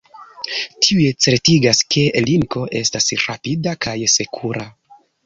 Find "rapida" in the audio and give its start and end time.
3.27-3.75